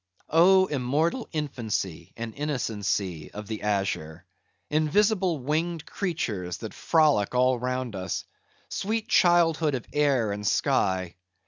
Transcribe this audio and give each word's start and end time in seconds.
Oh, 0.31 0.65
immortal 0.65 1.29
infancy, 1.31 2.11
and 2.17 2.33
innocency 2.33 3.31
of 3.31 3.45
the 3.45 3.61
azure! 3.61 4.25
Invisible 4.71 5.37
winged 5.37 5.85
creatures 5.85 6.57
that 6.57 6.73
frolic 6.73 7.35
all 7.35 7.59
round 7.59 7.95
us! 7.95 8.25
Sweet 8.67 9.07
childhood 9.07 9.75
of 9.75 9.85
air 9.93 10.31
and 10.31 10.47
sky! 10.47 11.17